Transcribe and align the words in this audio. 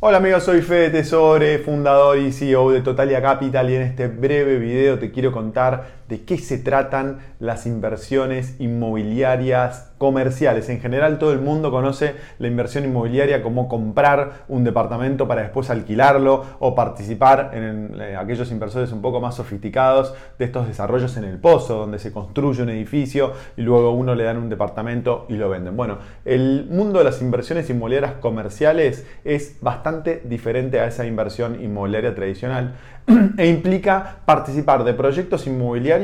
Hola 0.00 0.18
amigos, 0.18 0.44
soy 0.44 0.62
Fede 0.62 0.90
Tesore, 0.90 1.58
fundador 1.58 2.18
y 2.18 2.30
CEO 2.30 2.70
de 2.70 2.82
Totalia 2.82 3.20
Capital 3.20 3.68
y 3.68 3.74
en 3.74 3.82
este 3.82 4.06
breve 4.06 4.56
video 4.60 4.96
te 4.96 5.10
quiero 5.10 5.32
contar 5.32 5.97
de 6.08 6.24
qué 6.24 6.38
se 6.38 6.58
tratan 6.58 7.18
las 7.38 7.66
inversiones 7.66 8.56
inmobiliarias 8.58 9.92
comerciales. 9.98 10.68
En 10.68 10.80
general 10.80 11.18
todo 11.18 11.32
el 11.32 11.40
mundo 11.40 11.70
conoce 11.70 12.14
la 12.38 12.48
inversión 12.48 12.84
inmobiliaria 12.84 13.42
como 13.42 13.68
comprar 13.68 14.44
un 14.48 14.64
departamento 14.64 15.28
para 15.28 15.42
después 15.42 15.70
alquilarlo 15.70 16.44
o 16.60 16.74
participar 16.74 17.50
en 17.52 18.00
eh, 18.00 18.16
aquellos 18.16 18.50
inversores 18.50 18.92
un 18.92 19.02
poco 19.02 19.20
más 19.20 19.34
sofisticados 19.34 20.14
de 20.38 20.44
estos 20.46 20.66
desarrollos 20.66 21.16
en 21.16 21.24
el 21.24 21.38
pozo, 21.38 21.78
donde 21.78 21.98
se 21.98 22.12
construye 22.12 22.62
un 22.62 22.70
edificio 22.70 23.32
y 23.56 23.62
luego 23.62 23.92
uno 23.92 24.14
le 24.14 24.24
dan 24.24 24.38
un 24.38 24.48
departamento 24.48 25.26
y 25.28 25.34
lo 25.34 25.50
venden. 25.50 25.76
Bueno, 25.76 25.98
el 26.24 26.68
mundo 26.70 27.00
de 27.00 27.04
las 27.04 27.20
inversiones 27.20 27.68
inmobiliarias 27.68 28.14
comerciales 28.14 29.06
es 29.24 29.56
bastante 29.60 30.22
diferente 30.24 30.80
a 30.80 30.86
esa 30.86 31.04
inversión 31.04 31.62
inmobiliaria 31.62 32.14
tradicional 32.14 32.76
e 33.38 33.46
implica 33.46 34.18
participar 34.24 34.84
de 34.84 34.94
proyectos 34.94 35.46
inmobiliarios 35.46 35.97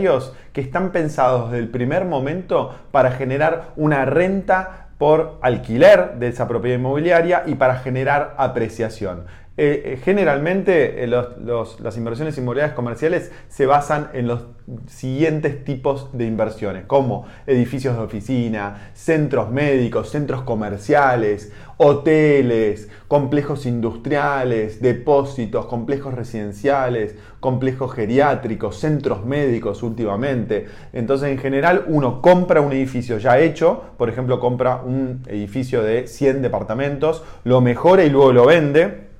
que 0.53 0.61
están 0.61 0.91
pensados 0.91 1.51
desde 1.51 1.65
el 1.65 1.71
primer 1.71 2.05
momento 2.05 2.75
para 2.91 3.13
generar 3.13 3.73
una 3.77 4.05
renta 4.05 4.89
por 4.99 5.39
alquiler 5.43 6.15
de 6.15 6.29
esa 6.29 6.47
propiedad 6.49 6.79
inmobiliaria 6.79 7.43
y 7.47 7.57
para 7.57 7.77
generar 7.77 8.35
apreciación. 8.39 9.27
Eh, 9.57 9.83
eh, 9.85 10.01
generalmente 10.03 11.05
eh, 11.05 11.07
las 11.07 11.97
inversiones 11.97 12.37
inmobiliarias 12.37 12.75
comerciales 12.75 13.31
se 13.47 13.67
basan 13.67 14.11
en 14.13 14.27
los 14.27 14.47
siguientes 14.89 15.63
tipos 15.63 16.11
de 16.13 16.27
inversiones, 16.27 16.87
como 16.87 17.27
edificios 17.47 17.97
de 17.97 18.03
oficina, 18.03 18.91
centros 18.95 19.53
médicos, 19.53 20.11
centros 20.11 20.43
comerciales, 20.43 21.53
hoteles, 21.77 22.89
complejos 23.07 23.65
industriales, 23.65 24.83
depósitos, 24.83 25.67
complejos 25.67 26.15
residenciales, 26.15 27.15
complejos 27.39 27.93
geriátricos, 27.93 28.81
centros 28.81 29.25
médicos 29.25 29.85
últimamente. 29.85 30.67
Entonces, 30.93 31.29
en 31.29 31.39
general, 31.39 31.85
uno 31.87 32.21
compra 32.21 32.61
un 32.61 32.73
edificio 32.73 33.19
ya 33.19 33.39
hecho, 33.39 33.85
por 33.99 34.09
ejemplo, 34.09 34.41
compra 34.41 34.83
un 34.85 35.23
edificio 35.29 35.85
de 35.85 36.09
100 36.09 36.43
departamentos, 36.43 37.23
lo 37.45 37.61
mejora 37.61 38.05
y 38.05 38.11
luego 38.11 38.33
lo 38.33 38.47
vende 38.47 39.14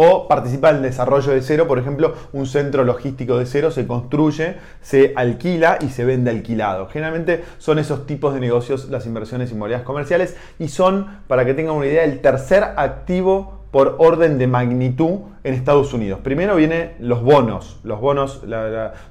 o 0.00 0.28
participa 0.28 0.70
en 0.70 0.76
el 0.76 0.82
desarrollo 0.82 1.32
de 1.32 1.42
cero, 1.42 1.66
por 1.66 1.76
ejemplo, 1.76 2.14
un 2.32 2.46
centro 2.46 2.84
logístico 2.84 3.36
de 3.36 3.46
cero 3.46 3.72
se 3.72 3.84
construye, 3.84 4.54
se 4.80 5.12
alquila 5.16 5.78
y 5.80 5.88
se 5.88 6.04
vende 6.04 6.30
alquilado. 6.30 6.86
Generalmente 6.86 7.42
son 7.58 7.80
esos 7.80 8.06
tipos 8.06 8.32
de 8.32 8.38
negocios 8.38 8.90
las 8.90 9.06
inversiones 9.06 9.50
inmobiliarias 9.50 9.84
comerciales 9.84 10.36
y 10.60 10.68
son, 10.68 11.18
para 11.26 11.44
que 11.44 11.52
tengan 11.52 11.74
una 11.74 11.86
idea, 11.86 12.04
el 12.04 12.20
tercer 12.20 12.62
activo 12.76 13.58
por 13.72 13.96
orden 13.98 14.38
de 14.38 14.46
magnitud 14.46 15.18
en 15.44 15.54
Estados 15.54 15.92
Unidos. 15.92 16.20
Primero 16.22 16.56
vienen 16.56 16.92
los 17.00 17.22
bonos, 17.22 17.80
los 17.84 18.00
bonos, 18.00 18.42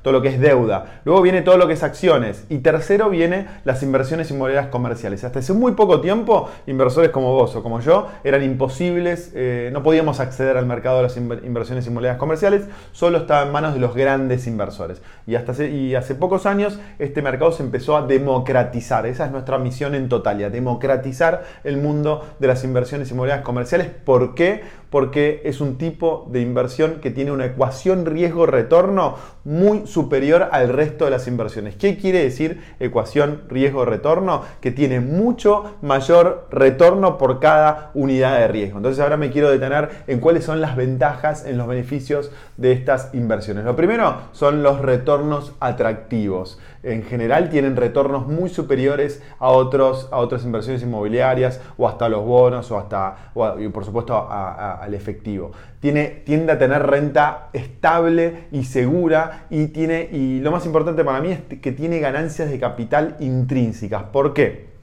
todo 0.02 0.14
lo 0.14 0.22
que 0.22 0.30
es 0.30 0.39
deuda. 0.39 1.02
Luego 1.06 1.22
viene 1.22 1.42
todo 1.42 1.58
lo 1.58 1.67
que 1.67 1.73
es 1.73 1.84
acciones. 1.84 2.45
Y 2.50 2.59
tercero 2.59 3.09
viene 3.09 3.47
las 3.64 3.84
inversiones 3.84 4.30
inmobiliarias 4.31 4.72
comerciales. 4.72 5.23
Hasta 5.23 5.39
hace 5.39 5.53
muy 5.53 5.73
poco 5.73 6.02
tiempo, 6.02 6.50
inversores 6.66 7.11
como 7.11 7.34
vos 7.34 7.56
o 7.56 7.64
como 7.64 7.80
yo 7.80 8.08
eran 8.23 8.44
imposibles, 8.44 9.31
eh, 9.36 9.69
no 9.73 9.84
podíamos 9.84 10.19
acceder 10.19 10.58
al 10.58 10.66
mercado 10.66 10.97
de 10.97 11.03
las 11.03 11.17
inversiones 11.17 11.86
inmobiliarias 11.88 12.19
comerciales, 12.19 12.64
solo 12.91 13.19
estaba 13.19 13.44
en 13.44 13.52
manos 13.52 13.73
de 13.73 13.80
los 13.80 13.95
grandes 13.95 14.47
inversores. 14.47 15.02
Y, 15.25 15.36
hasta 15.36 15.52
hace, 15.52 15.69
y 15.69 15.95
hace 15.95 16.16
pocos 16.16 16.45
años 16.45 16.80
este 17.00 17.22
mercado 17.22 17.52
se 17.52 17.64
empezó 17.64 17.97
a 17.97 18.06
democratizar. 18.06 19.06
Esa 19.06 19.25
es 19.25 19.31
nuestra 19.31 19.58
misión 19.58 19.95
en 19.95 20.09
Totalia, 20.09 20.50
democratizar 20.50 21.44
el 21.64 21.78
mundo 21.78 22.25
de 22.39 22.47
las 22.47 22.64
inversiones 22.64 23.12
inmobiliarias 23.12 23.45
comerciales. 23.45 23.88
¿Por 23.88 24.36
qué? 24.36 24.64
Porque 24.89 25.41
es 25.43 25.59
un 25.59 25.77
tipo 25.77 26.27
de 26.31 26.41
inversión 26.41 26.99
que 27.02 27.11
tiene 27.11 27.31
una 27.31 27.45
ecuación 27.45 28.05
riesgo-retorno 28.05 29.16
muy 29.48 29.88
superior 29.88 30.50
al 30.52 30.67
resto 30.67 31.06
de 31.06 31.12
las 31.12 31.26
inversiones. 31.26 31.78
¿Qué 31.78 31.95
quiere 31.95 32.22
decir 32.22 32.62
ecuación 32.81 33.44
riesgo-retorno? 33.47 34.41
Que 34.59 34.72
tiene 34.72 35.00
mucho 35.00 35.78
mayor 35.81 36.50
retorno 36.52 37.18
por 37.18 37.40
cada 37.40 37.91
unidad 37.94 38.40
de 38.40 38.50
riesgo. 38.50 38.78
Entonces 38.78 39.02
ahora 39.02 39.16
me 39.16 39.31
quiero 39.31 39.50
detener 39.50 40.03
en 40.07 40.19
cuáles 40.19 40.44
son 40.44 40.59
las 40.59 40.75
ventajas, 40.75 41.46
en 41.46 41.57
los 41.57 41.66
beneficios 41.66 42.30
de 42.57 42.74
estas 42.74 43.13
inversiones. 43.13 43.63
Lo 43.63 43.78
primero 43.78 44.18
son 44.34 44.63
los 44.63 44.81
retornos 44.81 45.53
atractivos. 45.62 46.59
En 46.84 47.03
general 47.03 47.50
tienen 47.50 47.78
retornos 47.78 48.28
muy 48.28 48.50
superiores 48.50 49.24
a, 49.40 49.47
otros, 49.47 50.09
a 50.12 50.18
otras 50.18 50.44
inversiones 50.44 50.84
inmobiliarias 50.84 51.62
o 51.78 51.88
hasta 51.88 52.09
los 52.09 52.25
bonos 52.25 52.69
o 52.72 52.78
hasta, 52.78 53.31
y 53.59 53.69
por 53.69 53.86
supuesto, 53.86 54.28
al 54.30 54.94
efectivo. 54.94 55.52
Tiene, 55.79 56.05
tiende 56.25 56.53
a 56.53 56.57
tener 56.57 56.83
renta 56.83 57.49
estable 57.53 58.45
y 58.51 58.63
segura 58.63 59.45
y, 59.49 59.67
tiene, 59.67 60.09
y 60.11 60.39
lo 60.39 60.51
más 60.51 60.65
importante 60.65 61.03
para 61.03 61.21
mí 61.21 61.31
es 61.31 61.59
que 61.59 61.71
tiene 61.71 61.99
ganancias 61.99 62.49
de 62.49 62.59
capital 62.59 63.15
intrínsecas. 63.19 64.03
¿Por 64.05 64.33
qué? 64.33 64.76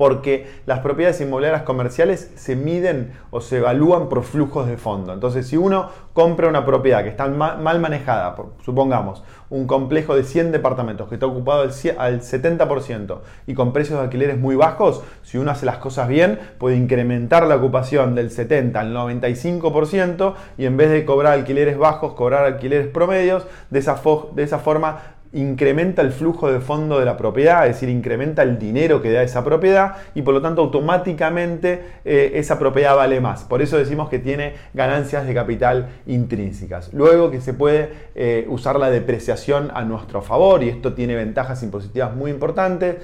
Porque 0.00 0.46
las 0.64 0.78
propiedades 0.78 1.20
inmobiliarias 1.20 1.60
comerciales 1.64 2.32
se 2.34 2.56
miden 2.56 3.12
o 3.30 3.42
se 3.42 3.58
evalúan 3.58 4.08
por 4.08 4.22
flujos 4.22 4.66
de 4.66 4.78
fondo. 4.78 5.12
Entonces, 5.12 5.46
si 5.46 5.58
uno 5.58 5.90
compra 6.14 6.48
una 6.48 6.64
propiedad 6.64 7.02
que 7.02 7.10
está 7.10 7.28
mal 7.28 7.80
manejada, 7.80 8.34
supongamos 8.64 9.22
un 9.50 9.66
complejo 9.66 10.16
de 10.16 10.24
100 10.24 10.52
departamentos 10.52 11.06
que 11.06 11.16
está 11.16 11.26
ocupado 11.26 11.60
al 11.60 11.70
70% 11.70 13.18
y 13.46 13.52
con 13.52 13.74
precios 13.74 13.98
de 13.98 14.04
alquileres 14.04 14.38
muy 14.38 14.56
bajos, 14.56 15.02
si 15.22 15.36
uno 15.36 15.50
hace 15.50 15.66
las 15.66 15.76
cosas 15.76 16.08
bien, 16.08 16.38
puede 16.56 16.76
incrementar 16.76 17.46
la 17.46 17.56
ocupación 17.56 18.14
del 18.14 18.30
70 18.30 18.80
al 18.80 18.94
95% 18.94 20.34
y 20.56 20.64
en 20.64 20.78
vez 20.78 20.88
de 20.88 21.04
cobrar 21.04 21.34
alquileres 21.34 21.76
bajos, 21.76 22.14
cobrar 22.14 22.46
alquileres 22.46 22.88
promedios, 22.88 23.46
de 23.68 23.80
esa, 23.80 24.00
de 24.34 24.42
esa 24.44 24.60
forma 24.60 25.19
incrementa 25.32 26.02
el 26.02 26.10
flujo 26.10 26.50
de 26.50 26.60
fondo 26.60 26.98
de 26.98 27.04
la 27.04 27.16
propiedad, 27.16 27.66
es 27.66 27.74
decir, 27.74 27.88
incrementa 27.88 28.42
el 28.42 28.58
dinero 28.58 29.00
que 29.00 29.12
da 29.12 29.22
esa 29.22 29.44
propiedad 29.44 29.96
y 30.14 30.22
por 30.22 30.34
lo 30.34 30.42
tanto 30.42 30.62
automáticamente 30.62 31.82
eh, 32.04 32.32
esa 32.34 32.58
propiedad 32.58 32.96
vale 32.96 33.20
más. 33.20 33.44
Por 33.44 33.62
eso 33.62 33.78
decimos 33.78 34.08
que 34.08 34.18
tiene 34.18 34.54
ganancias 34.74 35.26
de 35.26 35.34
capital 35.34 35.88
intrínsecas. 36.06 36.92
Luego 36.92 37.30
que 37.30 37.40
se 37.40 37.54
puede 37.54 37.90
eh, 38.14 38.46
usar 38.48 38.78
la 38.78 38.90
depreciación 38.90 39.70
a 39.72 39.84
nuestro 39.84 40.20
favor 40.20 40.62
y 40.64 40.68
esto 40.68 40.94
tiene 40.94 41.14
ventajas 41.14 41.62
impositivas 41.62 42.14
muy 42.14 42.30
importantes. 42.30 42.96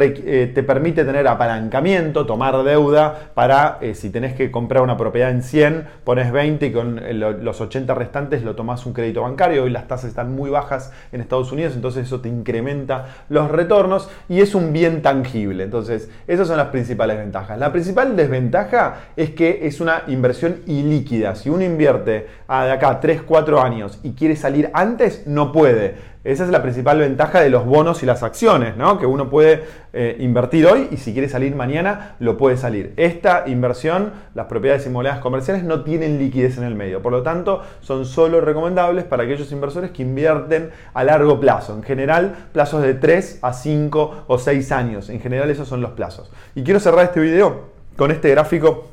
Eh, 0.00 0.50
te 0.54 0.62
permite 0.62 1.04
tener 1.04 1.26
apalancamiento, 1.28 2.26
tomar 2.26 2.62
deuda 2.64 3.30
para 3.34 3.78
si 3.94 4.10
tenés 4.10 4.34
que 4.34 4.50
comprar 4.50 4.82
una 4.82 4.96
propiedad 4.96 5.30
en 5.30 5.42
100, 5.42 5.86
pones 6.04 6.32
20 6.32 6.66
y 6.66 6.72
con 6.72 7.00
los 7.44 7.60
80 7.60 7.94
restantes 7.94 8.42
lo 8.42 8.54
tomás 8.54 8.86
un 8.86 8.92
crédito 8.92 9.22
bancario. 9.22 9.64
Hoy 9.64 9.70
las 9.70 9.88
tasas 9.88 10.10
están 10.10 10.34
muy 10.34 10.50
bajas 10.50 10.92
en 11.12 11.20
Estados 11.20 11.52
Unidos 11.52 11.74
entonces 11.74 12.06
eso 12.06 12.20
te 12.20 12.28
incrementa 12.28 13.06
los 13.28 13.50
retornos 13.50 14.08
y 14.28 14.40
es 14.40 14.54
un 14.54 14.72
bien 14.72 15.02
tangible. 15.02 15.64
Entonces, 15.64 16.10
esas 16.26 16.48
son 16.48 16.56
las 16.56 16.68
principales 16.68 17.16
ventajas. 17.16 17.58
La 17.58 17.72
principal 17.72 18.16
desventaja 18.16 18.96
es 19.16 19.30
que 19.30 19.66
es 19.66 19.80
una 19.80 20.02
inversión 20.08 20.60
ilíquida. 20.66 21.34
Si 21.34 21.50
uno 21.50 21.62
invierte 21.62 22.26
de 22.48 22.72
acá 22.72 23.00
3, 23.00 23.22
4 23.22 23.60
años 23.60 24.00
y 24.02 24.12
quiere 24.12 24.36
salir 24.36 24.70
antes, 24.72 25.26
no 25.26 25.52
puede. 25.52 26.13
Esa 26.24 26.44
es 26.44 26.50
la 26.50 26.62
principal 26.62 26.98
ventaja 26.98 27.42
de 27.42 27.50
los 27.50 27.66
bonos 27.66 28.02
y 28.02 28.06
las 28.06 28.22
acciones, 28.22 28.78
¿no? 28.78 28.98
que 28.98 29.04
uno 29.04 29.28
puede 29.28 29.62
eh, 29.92 30.16
invertir 30.20 30.66
hoy 30.66 30.88
y 30.90 30.96
si 30.96 31.12
quiere 31.12 31.28
salir 31.28 31.54
mañana, 31.54 32.16
lo 32.18 32.38
puede 32.38 32.56
salir. 32.56 32.94
Esta 32.96 33.44
inversión, 33.46 34.10
las 34.34 34.46
propiedades 34.46 34.86
inmobiliarias 34.86 35.22
comerciales 35.22 35.64
no 35.64 35.84
tienen 35.84 36.18
liquidez 36.18 36.56
en 36.56 36.64
el 36.64 36.74
medio, 36.74 37.02
por 37.02 37.12
lo 37.12 37.22
tanto 37.22 37.60
son 37.80 38.06
solo 38.06 38.40
recomendables 38.40 39.04
para 39.04 39.24
aquellos 39.24 39.52
inversores 39.52 39.90
que 39.90 40.02
invierten 40.02 40.70
a 40.94 41.04
largo 41.04 41.38
plazo, 41.38 41.74
en 41.74 41.82
general 41.82 42.34
plazos 42.52 42.80
de 42.80 42.94
3 42.94 43.40
a 43.42 43.52
5 43.52 44.24
o 44.26 44.38
6 44.38 44.72
años, 44.72 45.10
en 45.10 45.20
general 45.20 45.50
esos 45.50 45.68
son 45.68 45.82
los 45.82 45.90
plazos. 45.90 46.32
Y 46.54 46.62
quiero 46.62 46.80
cerrar 46.80 47.04
este 47.04 47.20
video 47.20 47.74
con 47.96 48.10
este 48.10 48.30
gráfico 48.30 48.88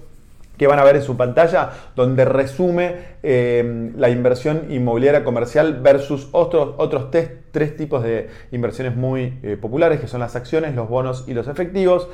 que 0.62 0.68
van 0.68 0.78
a 0.78 0.84
ver 0.84 0.96
en 0.96 1.02
su 1.02 1.18
pantalla, 1.18 1.72
donde 1.96 2.24
resume 2.24 2.94
eh, 3.24 3.92
la 3.98 4.12
inversión 4.12 4.68
inmobiliaria 4.70 5.24
comercial 5.24 5.82
versus 5.82 6.30
otros, 6.34 6.76
otros 6.78 7.10
tres, 7.10 7.76
tipos 7.76 8.04
de 8.04 8.30
inversiones 8.52 8.96
muy 8.96 9.40
eh, 9.42 9.58
populares, 9.60 10.00
que 10.00 10.06
son 10.06 10.20
las 10.20 10.36
acciones, 10.36 10.76
los 10.76 10.88
bonos 10.88 11.26
y 11.28 11.34
los 11.34 11.48
efectivos. 11.48 12.10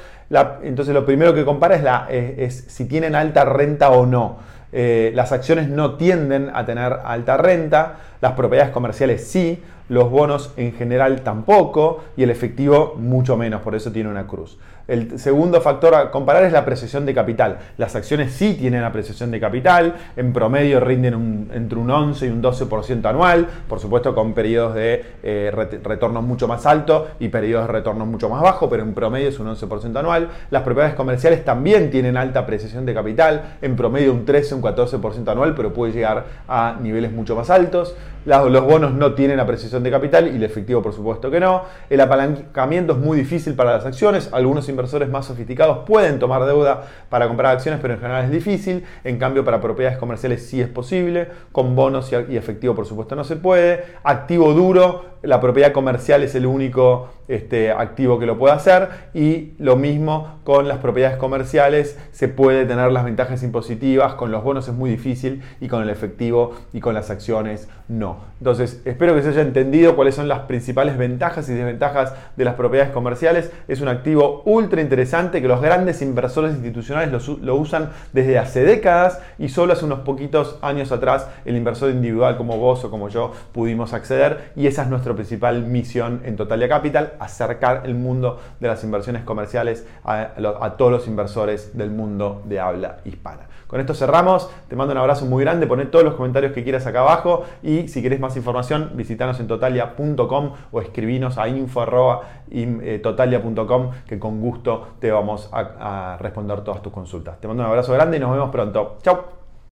entonces 0.64 0.94
lo 0.94 1.06
primero 1.06 1.34
que 1.34 1.44
compara 1.44 1.76
es, 1.76 1.84
la, 1.84 2.08
es, 2.10 2.64
si 2.70 2.86
tienen 2.86 3.16
alta 3.16 3.44
renta 3.44 3.92
o 3.92 4.06
no. 4.06 4.38
Eh, 4.72 5.12
las 5.14 5.34
acciones 5.34 5.68
no 5.68 5.96
tienden 5.96 6.50
a 6.54 6.66
tener 6.66 6.94
alta 7.04 7.36
renta, 7.36 7.98
las 8.22 8.32
propiedades 8.32 8.72
comerciales 8.72 9.28
sí, 9.28 9.62
los 9.90 10.10
bonos 10.10 10.54
en 10.58 10.74
general 10.74 11.22
tampoco 11.22 12.04
y 12.16 12.24
el 12.24 12.30
efectivo 12.30 12.96
mucho 12.98 13.38
menos, 13.38 13.62
por 13.62 13.76
eso 13.76 13.92
tiene 13.92 14.10
una 14.10 14.28
cruz. 14.28 14.58
El 14.88 15.20
segundo 15.20 15.60
factor 15.60 15.96
a 15.96 16.12
comparar 16.12 16.46
es 16.46 16.54
la 16.54 16.60
apreciación 16.60 17.06
de 17.06 17.14
capital. 17.14 17.58
Las 17.78 17.98
acciones 17.98 18.32
sí 18.32 18.54
tienen 18.54 18.86
apreciación 18.86 19.32
de 19.32 19.40
capital, 19.40 19.96
en 20.16 20.32
promedio 20.32 20.80
rinden 20.80 21.50
entre 21.54 21.78
un 21.78 21.92
11 21.92 22.26
y 22.26 22.30
un 22.30 22.42
12% 22.42 23.06
anual, 23.06 23.48
por 23.68 23.82
supuesto 23.82 24.16
con 24.16 24.34
periodos 24.34 24.76
de 24.76 25.04
eh, 25.24 25.52
retorno 25.84 26.22
mucho 26.22 26.48
más 26.48 26.66
alto 26.66 27.10
y 27.20 27.28
periodos 27.28 27.68
de 27.68 27.74
retorno 27.74 28.06
mucho 28.06 28.30
más 28.30 28.42
bajo, 28.42 28.70
pero 28.70 28.84
en 28.84 28.94
promedio 28.94 29.28
es 29.28 29.40
un 29.40 29.48
11% 29.48 29.98
anual. 29.98 30.30
Las 30.52 30.64
propiedades 30.64 30.96
comerciales 30.96 31.44
también 31.44 31.92
tienen 31.92 32.16
alta 32.16 32.40
apreciación 32.40 32.86
de 32.86 32.94
capital, 32.94 33.58
en 33.62 33.76
promedio 33.76 34.14
un 34.14 34.24
13, 34.24 34.56
un 34.56 34.62
14% 34.62 35.30
anual, 35.30 35.54
pero 35.54 35.74
puede 35.74 35.92
llegar 35.92 36.26
a 36.48 36.78
niveles 36.82 37.12
mucho 37.12 37.36
más 37.36 37.50
altos. 37.50 37.94
Los 38.26 38.64
bonos 38.64 38.94
no 38.94 39.14
tienen 39.14 39.40
apreciación 39.40 39.77
de 39.84 39.92
capital 39.92 40.28
y 40.28 40.36
el 40.36 40.44
efectivo 40.44 40.82
por 40.82 40.94
supuesto 40.94 41.30
que 41.32 41.40
no. 41.40 41.64
El 41.90 42.02
apalancamiento 42.02 42.94
es 42.94 43.00
muy 43.00 43.18
difícil 43.18 43.56
para 43.56 43.74
las 43.74 43.86
acciones. 43.86 44.30
Algunos 44.32 44.68
inversores 44.70 45.10
más 45.10 45.26
sofisticados 45.26 45.80
pueden 45.86 46.20
tomar 46.20 46.46
deuda 46.46 46.84
para 47.10 47.28
comprar 47.28 47.54
acciones, 47.54 47.80
pero 47.82 47.94
en 47.94 48.00
general 48.00 48.26
es 48.26 48.32
difícil. 48.32 48.86
En 49.04 49.18
cambio, 49.18 49.44
para 49.44 49.62
propiedades 49.62 49.98
comerciales 49.98 50.46
sí 50.46 50.62
es 50.62 50.68
posible. 50.68 51.28
Con 51.52 51.76
bonos 51.76 52.12
y 52.12 52.38
efectivo 52.38 52.76
por 52.76 52.86
supuesto 52.86 53.16
no 53.16 53.24
se 53.24 53.36
puede. 53.36 53.84
Activo 54.04 54.54
duro, 54.54 55.17
la 55.22 55.42
propiedad 55.42 55.72
comercial 55.72 56.24
es 56.24 56.36
el 56.36 56.46
único 56.46 57.10
este, 57.28 57.72
activo 57.72 58.20
que 58.20 58.26
lo 58.26 58.38
puede 58.38 58.54
hacer 58.54 58.88
y 59.14 59.54
lo 59.60 59.76
mismo 59.76 60.40
con 60.44 60.68
las 60.68 60.78
propiedades 60.78 61.18
comerciales 61.18 61.98
se 62.12 62.30
puede 62.30 62.66
tener 62.66 62.92
las 62.92 63.04
ventajas 63.04 63.44
impositivas, 63.44 64.14
con 64.14 64.32
los 64.32 64.44
bonos 64.44 64.68
es 64.68 64.74
muy 64.74 64.90
difícil 64.90 65.44
y 65.60 65.68
con 65.68 65.84
el 65.84 65.90
efectivo 65.90 66.56
y 66.72 66.80
con 66.80 66.94
las 66.94 67.10
acciones 67.10 67.68
no. 67.90 68.18
Entonces 68.40 68.82
espero 68.86 69.14
que 69.14 69.24
se 69.24 69.30
haya 69.30 69.42
entendido 69.42 69.96
cuáles 69.96 70.16
son 70.16 70.28
las 70.28 70.42
principales 70.42 70.98
ventajas 70.98 71.50
y 71.50 71.54
desventajas 71.54 72.14
de 72.36 72.46
las 72.46 72.56
propiedades 72.56 72.94
comerciales. 72.94 73.52
Es 73.68 73.82
un 73.82 73.88
activo 73.90 74.44
ultra 74.46 74.82
interesante 74.82 75.42
que 75.42 75.48
los 75.48 75.62
grandes 75.62 76.02
inversores 76.02 76.54
institucionales 76.54 77.12
lo, 77.12 77.38
lo 77.38 77.56
usan 77.56 77.90
desde 78.14 78.38
hace 78.38 78.64
décadas 78.64 79.20
y 79.38 79.50
solo 79.50 79.74
hace 79.74 79.86
unos 79.86 80.00
poquitos 80.00 80.60
años 80.62 80.92
atrás 80.92 81.28
el 81.46 81.58
inversor 81.58 81.90
individual 81.90 82.38
como 82.38 82.58
vos 82.58 82.86
o 82.86 82.90
como 82.90 83.10
yo 83.10 83.34
pudimos 83.52 83.94
acceder 83.94 84.52
y 84.56 84.68
esa 84.68 84.84
es 84.84 84.90
nuestra 84.90 85.07
principal 85.16 85.64
misión 85.64 86.22
en 86.26 86.36
Totalia 86.36 86.70
Capital 86.70 87.14
acercar 87.20 87.82
el 87.86 87.96
mundo 87.96 88.40
de 88.60 88.68
las 88.68 88.84
inversiones 88.84 89.24
comerciales 89.24 89.88
a, 90.04 90.76
todos 90.78 90.92
los 90.92 91.08
inversores 91.08 91.76
del 91.78 91.92
mundo 91.92 92.42
de 92.46 92.60
habla 92.60 92.98
hispana. 93.06 93.48
Con 93.68 93.80
esto 93.80 93.94
cerramos, 93.94 94.50
te 94.70 94.76
mando 94.76 94.94
un 94.94 95.00
abrazo 95.00 95.26
muy 95.26 95.44
grande, 95.44 95.68
poné 95.68 95.86
todos 95.86 96.04
los 96.06 96.16
comentarios 96.16 96.54
que 96.54 96.64
quieras 96.64 96.88
acá 96.88 97.02
abajo 97.02 97.44
y 97.62 97.90
si 97.90 98.02
querés 98.02 98.20
más 98.20 98.36
información 98.38 98.94
visitanos 98.96 99.40
en 99.40 99.46
totalia.com 99.48 100.54
o 100.72 100.82
escribinos 100.82 101.38
a 101.38 101.48
info.totalia.com 101.50 103.84
eh, 103.84 103.90
que 104.08 104.18
con 104.20 104.40
gusto 104.40 104.88
te 105.00 105.12
vamos 105.12 105.50
a 105.52 106.18
responder 106.20 106.62
todas 106.62 106.82
tus 106.82 106.94
consultas. 106.94 107.40
Te 107.40 107.48
mando 107.48 107.64
un 107.64 107.70
abrazo 107.70 107.94
grande 107.94 108.18
y 108.18 108.20
nos 108.20 108.32
vemos 108.32 108.50
pronto. 108.50 108.98
Chao. 109.02 109.37